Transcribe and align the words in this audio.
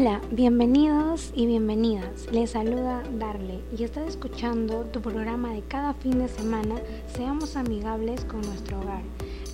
Hola, 0.00 0.20
bienvenidos 0.30 1.32
y 1.34 1.46
bienvenidas. 1.46 2.30
Les 2.30 2.52
saluda 2.52 3.02
Darle 3.18 3.58
y 3.76 3.82
estás 3.82 4.06
escuchando 4.08 4.82
tu 4.92 5.00
programa 5.00 5.52
de 5.52 5.62
cada 5.62 5.92
fin 5.92 6.20
de 6.20 6.28
semana 6.28 6.76
Seamos 7.16 7.56
amigables 7.56 8.24
con 8.24 8.42
nuestro 8.42 8.78
hogar. 8.78 9.02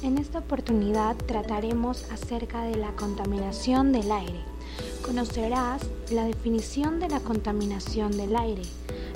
En 0.03 0.19
esta 0.19 0.41
oportunidad 0.41 1.17
trataremos 1.17 2.05
acerca 2.13 2.63
de 2.65 2.77
la 2.77 2.95
contaminación 2.95 3.91
del 3.93 4.13
aire. 4.13 4.39
Conocerás 5.01 5.81
la 6.11 6.25
definición 6.25 7.01
de 7.01 7.09
la 7.09 7.21
contaminación 7.21 8.15
del 8.15 8.37
aire, 8.37 8.65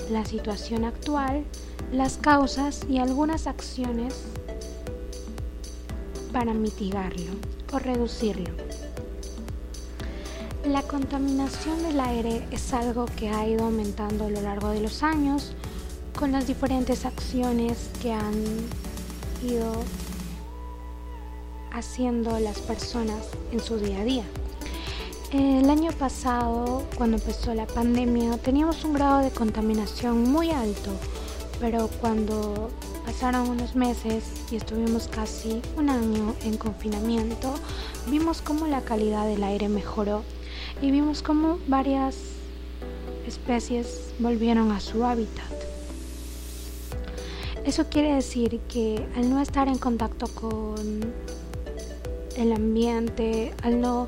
la 0.09 0.25
situación 0.25 0.83
actual, 0.83 1.43
las 1.91 2.17
causas 2.17 2.87
y 2.89 2.97
algunas 2.97 3.45
acciones 3.45 4.15
para 6.33 6.55
mitigarlo 6.55 7.33
o 7.71 7.77
reducirlo. 7.77 8.68
La 10.65 10.81
contaminación 10.83 11.81
del 11.83 12.01
aire 12.01 12.45
es 12.51 12.73
algo 12.73 13.05
que 13.05 13.29
ha 13.29 13.47
ido 13.47 13.63
aumentando 13.63 14.25
a 14.25 14.29
lo 14.29 14.41
largo 14.41 14.67
de 14.69 14.81
los 14.81 15.03
años 15.03 15.53
con 16.19 16.33
las 16.33 16.47
diferentes 16.47 17.05
acciones 17.05 17.89
que 18.01 18.11
han 18.11 18.43
ido 19.41 19.71
haciendo 21.71 22.37
las 22.39 22.59
personas 22.59 23.29
en 23.53 23.61
su 23.61 23.77
día 23.77 24.01
a 24.01 24.03
día. 24.03 24.23
El 25.31 25.69
año 25.69 25.93
pasado, 25.93 26.83
cuando 26.97 27.15
empezó 27.15 27.53
la 27.53 27.65
pandemia, 27.65 28.37
teníamos 28.37 28.83
un 28.83 28.93
grado 28.93 29.19
de 29.19 29.31
contaminación 29.31 30.29
muy 30.29 30.51
alto, 30.51 30.91
pero 31.61 31.87
cuando 32.01 32.69
pasaron 33.05 33.49
unos 33.49 33.75
meses 33.75 34.25
y 34.51 34.57
estuvimos 34.57 35.07
casi 35.07 35.61
un 35.77 35.89
año 35.89 36.35
en 36.43 36.57
confinamiento, 36.57 37.53
vimos 38.07 38.41
cómo 38.41 38.67
la 38.67 38.81
calidad 38.81 39.25
del 39.25 39.43
aire 39.43 39.69
mejoró 39.69 40.21
y 40.81 40.91
vimos 40.91 41.21
cómo 41.21 41.59
varias 41.67 42.15
especies 43.27 44.13
volvieron 44.19 44.71
a 44.71 44.79
su 44.79 45.03
hábitat. 45.03 45.45
Eso 47.65 47.87
quiere 47.89 48.15
decir 48.15 48.59
que 48.69 49.05
al 49.15 49.29
no 49.29 49.41
estar 49.41 49.67
en 49.67 49.77
contacto 49.77 50.27
con 50.27 51.13
el 52.35 52.53
ambiente, 52.53 53.53
al 53.63 53.81
no, 53.81 54.07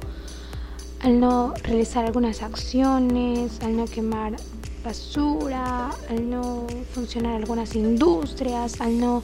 al 1.02 1.20
no 1.20 1.54
realizar 1.64 2.06
algunas 2.06 2.42
acciones, 2.42 3.60
al 3.62 3.76
no 3.76 3.86
quemar 3.86 4.36
basura, 4.84 5.92
al 6.10 6.30
no 6.30 6.66
funcionar 6.94 7.36
algunas 7.36 7.76
industrias, 7.76 8.82
al 8.82 9.00
no 9.00 9.22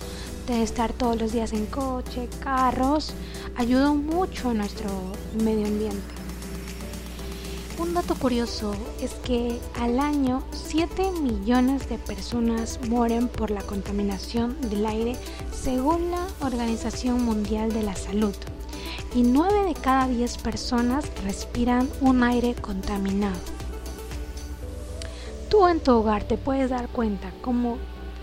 estar 0.50 0.94
todos 0.94 1.20
los 1.20 1.32
días 1.32 1.54
en 1.54 1.66
coche, 1.66 2.30
carros, 2.42 3.14
ayudó 3.56 3.96
mucho 3.96 4.50
a 4.50 4.54
nuestro 4.54 4.90
medio 5.44 5.68
ambiente. 5.68 6.17
Un 7.80 7.94
dato 7.94 8.16
curioso 8.16 8.74
es 9.02 9.14
que 9.24 9.60
al 9.80 10.00
año 10.00 10.42
7 10.52 11.12
millones 11.22 11.88
de 11.88 12.00
personas 12.00 12.80
mueren 12.90 13.28
por 13.28 13.52
la 13.52 13.62
contaminación 13.62 14.60
del 14.62 14.84
aire 14.88 15.16
según 15.52 16.10
la 16.10 16.26
Organización 16.42 17.24
Mundial 17.24 17.72
de 17.72 17.84
la 17.84 17.96
Salud 17.96 18.34
y 19.14 19.22
9 19.22 19.66
de 19.66 19.76
cada 19.76 20.08
10 20.08 20.40
personas 20.40 21.06
respiran 21.24 21.88
un 22.02 22.24
aire 22.24 22.56
contaminado. 22.56 23.40
Tú 25.48 25.68
en 25.68 25.80
tu 25.80 25.92
hogar 25.92 26.24
te 26.24 26.40
puedes 26.40 26.72
dar 26.72 26.88
cuenta 26.88 27.32
cómo 27.42 27.78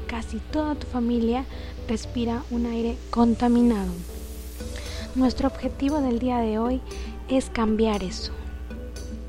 casi 0.09 0.39
toda 0.39 0.75
tu 0.75 0.89
familia 0.89 1.45
respira 1.87 2.43
un 2.51 2.67
aire 2.67 2.97
contaminado. 3.11 3.93
Nuestro 5.15 5.47
objetivo 5.47 6.01
del 6.01 6.19
día 6.19 6.39
de 6.39 6.59
hoy 6.59 6.81
es 7.29 7.51
cambiar 7.51 8.03
eso 8.03 8.33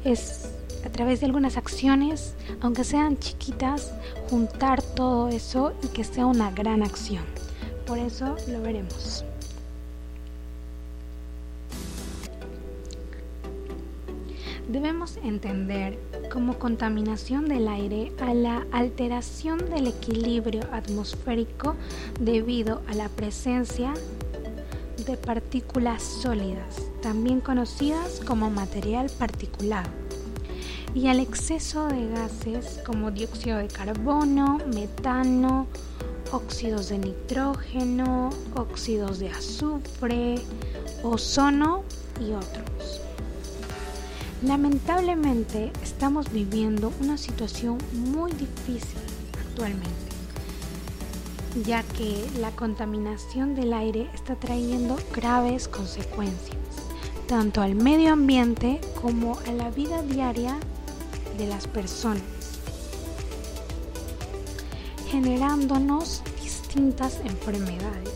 es 0.06 0.50
a 0.86 0.90
través 0.90 1.20
de 1.20 1.26
algunas 1.26 1.58
acciones, 1.58 2.36
aunque 2.62 2.84
sean 2.84 3.18
chiquitas, 3.18 3.92
juntar 4.30 4.82
todo 4.82 5.30
eso 5.30 5.74
y 5.84 5.88
que 5.88 6.04
sea 6.04 6.28
una 6.28 6.52
gran 6.52 6.84
acción. 6.84 7.24
Por 7.86 7.98
eso 7.98 8.36
lo 8.48 8.62
veremos. 8.62 9.26
Debemos 14.68 15.18
entender 15.18 16.00
como 16.32 16.58
contaminación 16.58 17.48
del 17.48 17.68
aire 17.68 18.12
a 18.20 18.34
la 18.34 18.66
alteración 18.72 19.70
del 19.70 19.88
equilibrio 19.88 20.64
atmosférico 20.72 21.76
debido 22.20 22.82
a 22.88 22.96
la 22.96 23.10
presencia 23.10 23.94
de 25.06 25.18
partículas 25.18 26.02
sólidas, 26.02 26.82
también 27.02 27.40
conocidas 27.40 28.22
como 28.26 28.50
material 28.50 29.10
particulado, 29.18 29.90
y 30.94 31.08
al 31.08 31.20
exceso 31.20 31.88
de 31.88 32.08
gases 32.10 32.80
como 32.86 33.12
dióxido 33.12 33.58
de 33.58 33.68
carbono, 33.68 34.60
metano, 34.74 35.68
óxidos 36.32 36.90
de 36.90 36.98
nitrógeno, 37.00 38.30
óxidos 38.56 39.20
de 39.20 39.30
azufre, 39.30 40.36
ozono 41.04 41.84
y 42.20 42.32
otros. 42.32 43.02
Lamentablemente 44.42 45.72
estamos 45.84 46.32
viviendo 46.32 46.92
una 47.02 47.18
situación 47.18 47.78
muy 47.94 48.32
difícil 48.32 49.00
actualmente 49.40 50.15
ya 51.64 51.84
que 51.84 52.26
la 52.40 52.52
contaminación 52.52 53.56
del 53.56 53.74
aire 53.74 54.10
está 54.14 54.36
trayendo 54.36 54.98
graves 55.14 55.68
consecuencias, 55.68 56.58
tanto 57.28 57.62
al 57.62 57.76
medio 57.76 58.12
ambiente 58.12 58.82
como 59.02 59.40
a 59.48 59.52
la 59.52 59.70
vida 59.70 60.02
diaria 60.04 60.58
de 61.38 61.48
las 61.48 61.68
personas, 61.68 62.24
generándonos 65.10 66.22
distintas 66.42 67.22
enfermedades, 67.24 68.14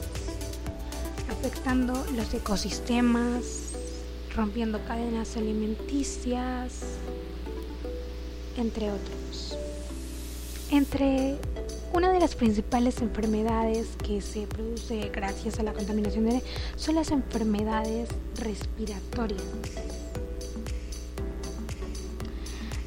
afectando 1.29 1.93
los 2.15 2.33
ecosistemas, 2.33 3.71
rompiendo 4.35 4.83
cadenas 4.85 5.37
alimenticias, 5.37 6.81
entre 8.57 8.91
otros. 8.91 9.57
Entre 10.71 11.39
una 11.93 12.11
de 12.11 12.19
las 12.19 12.35
principales 12.35 13.01
enfermedades 13.01 13.87
que 14.03 14.21
se 14.21 14.47
produce 14.47 15.09
gracias 15.09 15.59
a 15.59 15.63
la 15.63 15.73
contaminación 15.73 16.25
de 16.25 16.31
aire 16.31 16.45
son 16.75 16.95
las 16.95 17.11
enfermedades 17.11 18.09
respiratorias. 18.35 19.41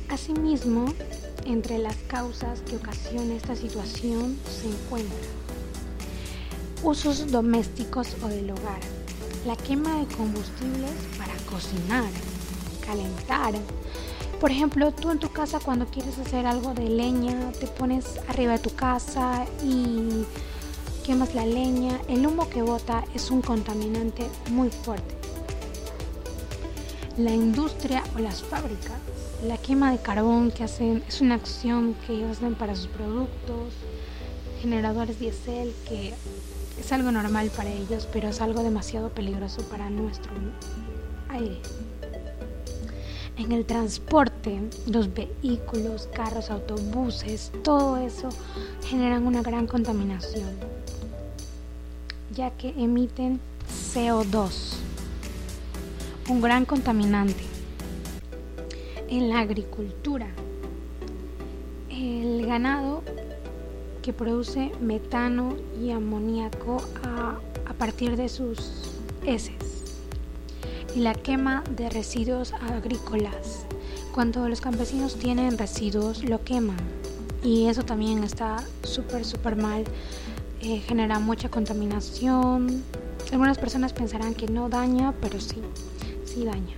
Asimismo, 0.08 0.86
entre 1.44 1.78
las 1.78 1.96
causas 2.06 2.60
que 2.60 2.76
ocasiona 2.76 3.34
esta 3.34 3.56
situación 3.56 4.38
se 4.46 4.68
encuentran 4.68 5.42
usos 6.82 7.30
domésticos 7.30 8.08
o 8.22 8.28
del 8.28 8.50
hogar, 8.50 8.80
la 9.46 9.56
quema 9.56 9.98
de 10.00 10.06
combustibles 10.16 10.90
para 11.16 11.34
cocinar, 11.50 12.10
calentar, 12.84 13.54
por 14.42 14.50
ejemplo, 14.50 14.90
tú 14.90 15.12
en 15.12 15.20
tu 15.20 15.28
casa 15.28 15.60
cuando 15.60 15.86
quieres 15.86 16.18
hacer 16.18 16.46
algo 16.46 16.74
de 16.74 16.88
leña, 16.88 17.52
te 17.60 17.68
pones 17.68 18.18
arriba 18.26 18.54
de 18.54 18.58
tu 18.58 18.74
casa 18.74 19.46
y 19.62 20.24
quemas 21.06 21.36
la 21.36 21.46
leña, 21.46 22.00
el 22.08 22.26
humo 22.26 22.50
que 22.50 22.60
bota 22.60 23.04
es 23.14 23.30
un 23.30 23.40
contaminante 23.40 24.26
muy 24.50 24.68
fuerte. 24.68 25.14
La 27.18 27.30
industria 27.30 28.02
o 28.16 28.18
las 28.18 28.42
fábricas, 28.42 28.98
la 29.46 29.58
quema 29.58 29.92
de 29.92 29.98
carbón 29.98 30.50
que 30.50 30.64
hacen 30.64 31.04
es 31.06 31.20
una 31.20 31.36
acción 31.36 31.94
que 32.04 32.14
ellos 32.14 32.38
hacen 32.38 32.56
para 32.56 32.74
sus 32.74 32.88
productos, 32.88 33.74
generadores 34.60 35.20
diésel 35.20 35.72
que 35.88 36.14
es 36.80 36.92
algo 36.92 37.12
normal 37.12 37.52
para 37.56 37.70
ellos, 37.70 38.08
pero 38.12 38.30
es 38.30 38.40
algo 38.40 38.64
demasiado 38.64 39.10
peligroso 39.10 39.62
para 39.68 39.88
nuestro 39.88 40.32
aire. 41.28 41.60
En 43.38 43.50
el 43.50 43.64
transporte, 43.64 44.31
los 44.86 45.12
vehículos, 45.14 46.08
carros, 46.14 46.50
autobuses, 46.50 47.52
todo 47.62 47.96
eso 47.98 48.28
generan 48.84 49.26
una 49.26 49.42
gran 49.42 49.66
contaminación, 49.66 50.50
ya 52.34 52.50
que 52.50 52.70
emiten 52.70 53.40
CO2, 53.94 54.76
un 56.28 56.40
gran 56.40 56.64
contaminante. 56.64 57.44
En 59.08 59.28
la 59.28 59.40
agricultura, 59.40 60.28
el 61.90 62.46
ganado 62.46 63.02
que 64.02 64.12
produce 64.12 64.72
metano 64.80 65.54
y 65.80 65.90
amoníaco 65.90 66.82
a, 67.04 67.38
partir 67.78 68.16
de 68.16 68.28
sus 68.28 68.92
heces 69.26 69.96
y 70.94 71.00
la 71.00 71.14
quema 71.14 71.64
de 71.74 71.90
residuos 71.90 72.52
agrícolas. 72.52 73.66
Cuando 74.12 74.46
los 74.48 74.60
campesinos 74.60 75.16
tienen 75.16 75.56
residuos, 75.56 76.22
lo 76.22 76.44
queman. 76.44 76.76
Y 77.42 77.66
eso 77.66 77.82
también 77.82 78.22
está 78.22 78.62
súper, 78.82 79.24
súper 79.24 79.56
mal. 79.56 79.84
Eh, 80.60 80.80
genera 80.86 81.18
mucha 81.18 81.48
contaminación. 81.48 82.84
Algunas 83.32 83.56
personas 83.56 83.92
pensarán 83.92 84.34
que 84.34 84.46
no 84.46 84.68
daña, 84.68 85.14
pero 85.20 85.40
sí, 85.40 85.62
sí 86.24 86.44
daña. 86.44 86.76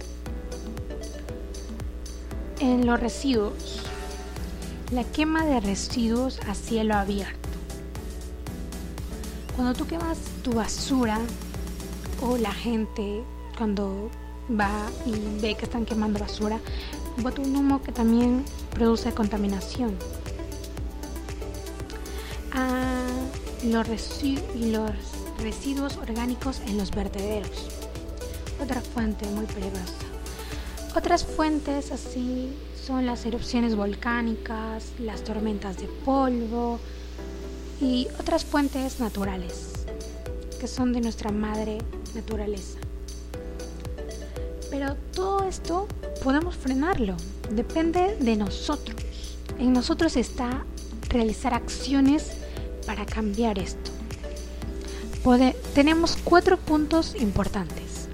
en 2.60 2.86
los 2.86 2.98
residuos. 3.00 3.80
La 4.90 5.04
quema 5.04 5.44
de 5.44 5.60
residuos 5.60 6.40
a 6.48 6.54
cielo 6.54 6.94
abierto. 6.94 7.48
Cuando 9.56 9.74
tú 9.74 9.86
quemas 9.86 10.18
tu 10.42 10.52
basura 10.52 11.18
o 12.22 12.36
la 12.36 12.52
gente 12.52 13.22
cuando 13.58 14.10
va 14.50 14.88
y 15.04 15.40
ve 15.40 15.56
que 15.56 15.64
están 15.64 15.84
quemando 15.84 16.18
basura, 16.20 16.58
bota 17.18 17.42
un 17.42 17.56
humo 17.56 17.82
que 17.82 17.92
también 17.92 18.44
produce 18.70 19.12
contaminación. 19.12 19.96
Ah, 22.52 23.06
los, 23.64 23.88
los 24.54 24.90
residuos 25.38 25.96
orgánicos 25.96 26.60
en 26.66 26.78
los 26.78 26.90
vertederos. 26.90 27.68
Otra 28.62 28.80
fuente 28.80 29.26
muy 29.26 29.46
peligrosa. 29.46 29.94
Otras 30.94 31.24
fuentes 31.24 31.90
así 31.90 32.52
son 32.86 33.06
las 33.06 33.26
erupciones 33.26 33.74
volcánicas, 33.74 34.92
las 34.98 35.24
tormentas 35.24 35.78
de 35.78 35.88
polvo 36.04 36.78
y 37.80 38.06
otras 38.20 38.44
fuentes 38.44 39.00
naturales 39.00 39.84
que 40.60 40.68
son 40.68 40.92
de 40.92 41.00
nuestra 41.00 41.30
madre 41.30 41.78
naturaleza. 42.14 42.78
Pero 44.76 44.96
todo 45.14 45.44
esto 45.44 45.86
podemos 46.24 46.56
frenarlo, 46.56 47.16
depende 47.52 48.16
de 48.18 48.34
nosotros. 48.34 48.96
En 49.56 49.72
nosotros 49.72 50.16
está 50.16 50.64
realizar 51.10 51.54
acciones 51.54 52.32
para 52.84 53.06
cambiar 53.06 53.60
esto. 53.60 53.92
tenemos 55.74 56.18
cuatro 56.24 56.56
puntos 56.56 57.14
importantes. 57.14 58.08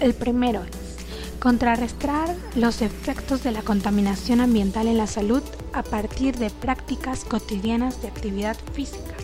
El 0.00 0.14
primero 0.14 0.64
es 0.64 1.38
contrarrestar 1.38 2.34
los 2.56 2.82
efectos 2.82 3.44
de 3.44 3.52
la 3.52 3.62
contaminación 3.62 4.40
ambiental 4.40 4.88
en 4.88 4.98
la 4.98 5.06
salud 5.06 5.44
a 5.72 5.84
partir 5.84 6.36
de 6.38 6.50
prácticas 6.50 7.24
cotidianas 7.24 8.02
de 8.02 8.08
actividad 8.08 8.56
física. 8.72 9.15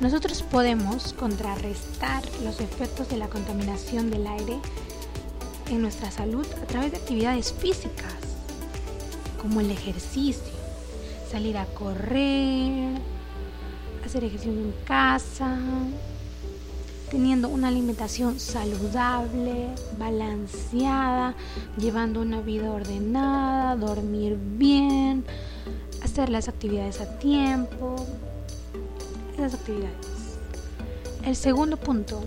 Nosotros 0.00 0.42
podemos 0.42 1.14
contrarrestar 1.14 2.22
los 2.44 2.60
efectos 2.60 3.08
de 3.08 3.16
la 3.16 3.28
contaminación 3.28 4.10
del 4.10 4.26
aire 4.26 4.58
en 5.70 5.80
nuestra 5.80 6.10
salud 6.10 6.46
a 6.62 6.66
través 6.66 6.90
de 6.90 6.98
actividades 6.98 7.54
físicas, 7.54 8.14
como 9.40 9.62
el 9.62 9.70
ejercicio, 9.70 10.52
salir 11.30 11.56
a 11.56 11.64
correr, 11.64 13.00
hacer 14.04 14.24
ejercicio 14.24 14.52
en 14.52 14.74
casa, 14.84 15.58
teniendo 17.10 17.48
una 17.48 17.68
alimentación 17.68 18.38
saludable, 18.38 19.68
balanceada, 19.98 21.34
llevando 21.78 22.20
una 22.20 22.42
vida 22.42 22.70
ordenada, 22.70 23.76
dormir 23.76 24.36
bien, 24.58 25.24
hacer 26.02 26.28
las 26.28 26.48
actividades 26.48 27.00
a 27.00 27.18
tiempo, 27.18 27.96
las 29.38 29.54
actividades. 29.54 30.38
El 31.24 31.36
segundo 31.36 31.76
punto, 31.76 32.24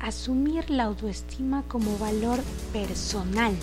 asumir 0.00 0.70
la 0.70 0.84
autoestima 0.84 1.62
como 1.68 1.98
valor 1.98 2.38
personal 2.72 3.54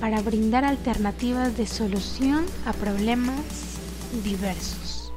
para 0.00 0.20
brindar 0.20 0.64
alternativas 0.64 1.56
de 1.56 1.66
solución 1.66 2.44
a 2.66 2.72
problemas 2.72 3.40
diversos. 4.22 5.12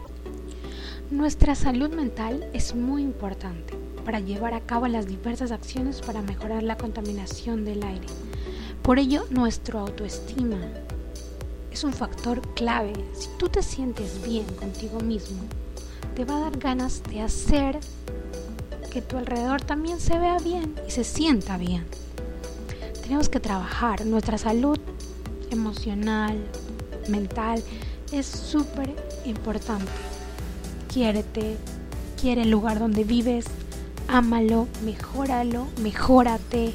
Nuestra 1.12 1.56
salud 1.56 1.90
mental 1.94 2.50
es 2.54 2.76
muy 2.76 3.02
importante 3.02 3.74
para 4.06 4.20
llevar 4.20 4.54
a 4.54 4.62
cabo 4.62 4.88
las 4.88 5.08
diversas 5.08 5.52
acciones 5.52 6.02
para 6.02 6.22
mejorar 6.22 6.64
la 6.64 6.78
contaminación 6.78 7.66
del 7.66 7.84
aire. 7.84 8.08
Por 8.82 9.00
ello, 9.00 9.26
nuestra 9.30 9.82
autoestima 9.82 10.58
es 11.72 11.84
un 11.84 11.94
factor 11.94 12.42
clave. 12.54 12.94
Si 13.14 13.28
tú 13.38 13.50
te 13.50 13.62
sientes 13.62 14.22
bien 14.26 14.46
contigo 14.60 15.00
mismo, 15.00 15.44
te 16.18 16.26
va 16.26 16.38
a 16.38 16.40
dar 16.40 16.58
ganas 16.58 17.04
de 17.12 17.22
hacer 17.22 17.80
que 18.92 19.04
tu 19.04 19.20
alrededor 19.20 19.62
también 19.62 20.00
se 20.00 20.18
vea 20.18 20.40
bien 20.40 20.74
y 20.88 20.90
se 20.90 21.04
sienta 21.04 21.60
bien. 21.60 21.86
Tenemos 23.04 23.30
que 23.30 23.40
trabajar 23.40 24.04
nuestra 24.04 24.40
salud 24.40 24.80
emocional, 25.52 26.44
mental, 27.08 27.64
es 28.12 28.26
súper 28.26 28.96
importante. 29.26 29.92
Quiérete, 30.92 31.56
quiere 32.20 32.42
el 32.42 32.50
lugar 32.50 32.80
donde 32.80 33.04
vives, 33.04 33.46
ámalo, 34.08 34.68
mejóralo, 34.84 35.68
mejórate. 35.84 36.74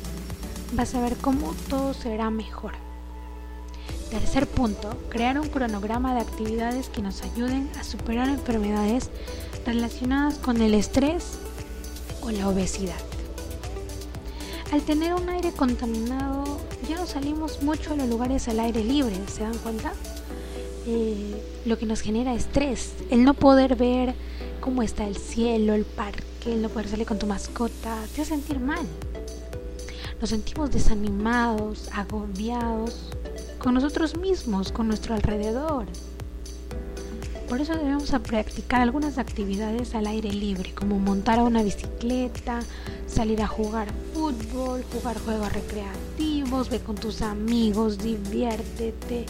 Vas 0.75 0.95
a 0.95 1.01
ver 1.01 1.17
cómo 1.17 1.53
todo 1.69 1.95
será 1.95 2.31
mejor. 2.31 2.75
Tercer 4.13 4.47
punto, 4.47 4.95
crear 5.09 5.41
un 5.41 5.49
cronograma 5.49 6.15
de 6.15 6.21
actividades 6.21 6.91
que 6.91 7.01
nos 7.01 7.23
ayuden 7.23 7.71
a 7.81 7.83
superar 7.83 8.29
enfermedades 8.29 9.09
relacionadas 9.65 10.35
con 10.35 10.61
el 10.61 10.75
estrés 10.75 11.39
o 12.21 12.31
la 12.31 12.47
obesidad. 12.47 13.01
Al 14.71 14.83
tener 14.83 15.15
un 15.15 15.31
aire 15.31 15.53
contaminado, 15.53 16.45
ya 16.87 16.97
no 16.97 17.07
salimos 17.07 17.63
mucho 17.63 17.95
a 17.95 17.97
los 17.97 18.07
lugares 18.07 18.49
al 18.49 18.61
aire 18.61 18.85
libre, 18.85 19.17
¿se 19.29 19.45
dan 19.45 19.57
cuenta? 19.57 19.95
Eh, 20.87 21.43
lo 21.65 21.79
que 21.79 21.87
nos 21.87 22.03
genera 22.03 22.35
estrés, 22.35 22.93
el 23.09 23.25
no 23.25 23.33
poder 23.33 23.77
ver 23.77 24.15
cómo 24.61 24.83
está 24.83 25.07
el 25.07 25.17
cielo, 25.17 25.73
el 25.73 25.87
parque, 25.87 26.53
el 26.53 26.61
no 26.61 26.69
poder 26.69 26.89
salir 26.89 27.07
con 27.07 27.19
tu 27.19 27.27
mascota, 27.27 27.97
te 28.15 28.21
hace 28.21 28.33
sentir 28.35 28.61
mal. 28.61 28.87
Nos 30.21 30.29
sentimos 30.29 30.71
desanimados, 30.71 31.89
agobiados 31.95 33.09
con 33.63 33.75
nosotros 33.75 34.17
mismos, 34.17 34.73
con 34.73 34.89
nuestro 34.89 35.15
alrededor. 35.15 35.87
Por 37.49 37.61
eso 37.61 37.75
debemos 37.75 38.11
practicar 38.11 38.81
algunas 38.81 39.19
actividades 39.19 39.95
al 39.95 40.07
aire 40.07 40.33
libre, 40.33 40.75
como 40.75 40.99
montar 40.99 41.41
una 41.41 41.63
bicicleta, 41.63 42.61
salir 43.07 43.41
a 43.41 43.47
jugar 43.47 43.89
fútbol, 44.15 44.83
jugar 44.93 45.19
juegos 45.21 45.53
recreativos, 45.53 46.71
ve 46.71 46.81
con 46.81 46.97
tus 46.97 47.23
amigos, 47.23 47.99
diviértete, 47.99 49.27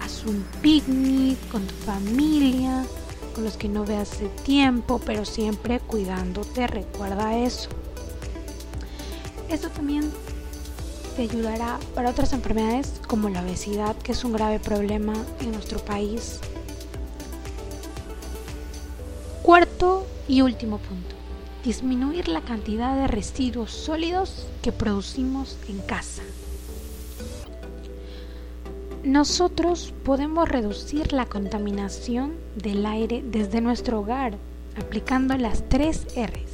haz 0.00 0.24
un 0.26 0.44
picnic 0.60 1.38
con 1.50 1.66
tu 1.66 1.74
familia, 1.74 2.84
con 3.34 3.44
los 3.44 3.56
que 3.56 3.68
no 3.68 3.84
veas 3.84 4.12
hace 4.12 4.28
tiempo, 4.44 5.00
pero 5.06 5.24
siempre 5.24 5.80
cuidándote, 5.80 6.66
recuerda 6.66 7.38
eso. 7.38 7.70
Esto 9.48 9.70
también 9.70 10.10
ayudará 11.22 11.78
para 11.94 12.10
otras 12.10 12.32
enfermedades 12.32 13.00
como 13.06 13.28
la 13.28 13.42
obesidad, 13.42 13.96
que 13.96 14.12
es 14.12 14.24
un 14.24 14.32
grave 14.32 14.60
problema 14.60 15.14
en 15.40 15.52
nuestro 15.52 15.78
país. 15.78 16.40
Cuarto 19.42 20.06
y 20.28 20.42
último 20.42 20.78
punto, 20.78 21.14
disminuir 21.64 22.28
la 22.28 22.42
cantidad 22.42 22.94
de 22.96 23.06
residuos 23.06 23.70
sólidos 23.70 24.46
que 24.62 24.72
producimos 24.72 25.56
en 25.68 25.78
casa. 25.80 26.22
Nosotros 29.04 29.94
podemos 30.04 30.48
reducir 30.48 31.12
la 31.12 31.26
contaminación 31.26 32.34
del 32.56 32.84
aire 32.84 33.22
desde 33.24 33.60
nuestro 33.60 34.00
hogar 34.00 34.36
aplicando 34.78 35.36
las 35.36 35.68
tres 35.68 36.06
R's, 36.16 36.50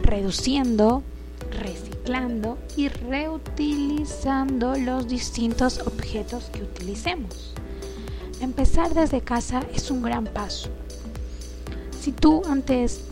reduciendo, 0.00 1.02
reciclando 1.50 2.58
y 2.76 2.88
reutilizando 2.88 4.74
los 4.76 5.08
distintos 5.08 5.80
objetos 5.80 6.44
que 6.52 6.62
utilicemos. 6.62 7.54
Empezar 8.40 8.94
desde 8.94 9.20
casa 9.20 9.62
es 9.74 9.90
un 9.90 10.02
gran 10.02 10.24
paso. 10.24 10.68
Si 12.00 12.12
tú 12.12 12.42
antes 12.48 13.02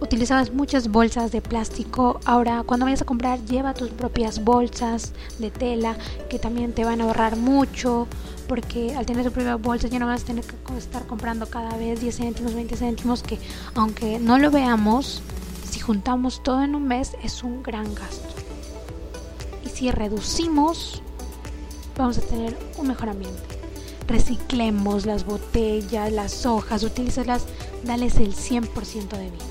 utilizabas 0.00 0.52
muchas 0.52 0.88
bolsas 0.88 1.32
de 1.32 1.40
plástico, 1.40 2.20
ahora 2.24 2.62
cuando 2.64 2.86
vayas 2.86 3.02
a 3.02 3.06
comprar 3.06 3.40
lleva 3.44 3.74
tus 3.74 3.90
propias 3.90 4.44
bolsas 4.44 5.12
de 5.38 5.50
tela 5.50 5.96
que 6.28 6.38
también 6.38 6.72
te 6.72 6.84
van 6.84 7.00
a 7.00 7.04
ahorrar 7.04 7.36
mucho 7.36 8.06
porque 8.46 8.94
al 8.94 9.06
tener 9.06 9.24
tu 9.24 9.32
propia 9.32 9.56
bolsa 9.56 9.88
ya 9.88 9.98
no 9.98 10.06
vas 10.06 10.22
a 10.22 10.26
tener 10.26 10.44
que 10.44 10.54
estar 10.78 11.06
comprando 11.06 11.46
cada 11.46 11.76
vez 11.76 12.00
10 12.00 12.16
céntimos, 12.16 12.54
20 12.54 12.76
céntimos 12.76 13.22
que 13.22 13.38
aunque 13.74 14.18
no 14.18 14.38
lo 14.38 14.50
veamos, 14.50 15.22
juntamos 15.86 16.42
todo 16.42 16.64
en 16.64 16.74
un 16.74 16.88
mes 16.88 17.12
es 17.22 17.44
un 17.44 17.62
gran 17.62 17.94
gasto. 17.94 18.34
Y 19.64 19.68
si 19.68 19.90
reducimos, 19.92 21.00
vamos 21.96 22.18
a 22.18 22.22
tener 22.22 22.58
un 22.76 22.88
mejor 22.88 23.10
ambiente. 23.10 23.40
Reciclemos 24.08 25.06
las 25.06 25.24
botellas, 25.24 26.12
las 26.12 26.44
hojas, 26.44 26.82
utilízalas, 26.82 27.46
dales 27.84 28.16
el 28.16 28.34
100% 28.34 29.16
de 29.16 29.30
vida. 29.30 29.44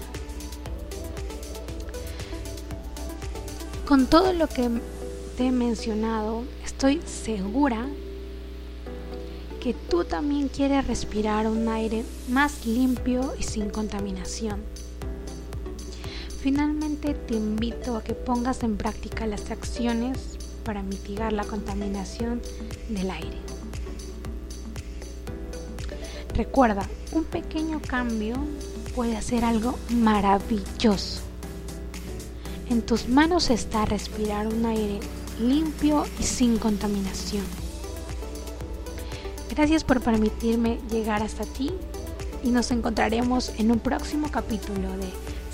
Con 3.88 4.08
todo 4.08 4.34
lo 4.34 4.48
que 4.48 4.70
te 5.38 5.48
he 5.48 5.52
mencionado, 5.52 6.44
estoy 6.66 7.02
segura 7.06 7.86
que 9.62 9.74
tú 9.74 10.04
también 10.04 10.50
quieres 10.50 10.86
respirar 10.86 11.48
un 11.48 11.70
aire 11.70 12.04
más 12.28 12.66
limpio 12.66 13.34
y 13.40 13.44
sin 13.44 13.70
contaminación. 13.70 14.75
Finalmente 16.46 17.16
te 17.16 17.34
invito 17.34 17.98
a 17.98 18.04
que 18.04 18.14
pongas 18.14 18.62
en 18.62 18.78
práctica 18.78 19.26
las 19.26 19.50
acciones 19.50 20.38
para 20.64 20.84
mitigar 20.84 21.34
la 21.34 21.44
contaminación 21.44 22.40
del 22.88 23.10
aire. 23.10 23.40
Recuerda, 26.36 26.88
un 27.14 27.24
pequeño 27.24 27.82
cambio 27.82 28.36
puede 28.94 29.18
hacer 29.18 29.44
algo 29.44 29.80
maravilloso. 29.90 31.22
En 32.70 32.84
tus 32.84 33.10
manos 33.10 33.50
está 33.50 33.86
respirar 33.86 34.46
un 34.46 34.68
aire 34.68 35.00
limpio 35.40 36.06
y 36.20 36.24
sin 36.24 36.60
contaminación. 36.60 37.44
Gracias 39.50 39.84
por 39.84 40.00
permitirme 40.00 40.78
llegar 40.92 41.24
hasta 41.24 41.44
ti 41.44 41.72
y 42.44 42.52
nos 42.52 42.70
encontraremos 42.70 43.52
en 43.58 43.72
un 43.72 43.80
próximo 43.80 44.30
capítulo 44.30 44.96
de 44.98 45.10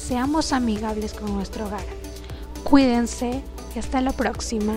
Seamos 0.08 0.52
amigables 0.52 1.14
con 1.14 1.34
nuestro 1.36 1.68
hogar. 1.68 1.86
Cuídense 2.64 3.44
y 3.76 3.80
hasta 3.80 4.02
la 4.02 4.12
próxima. 4.12 4.74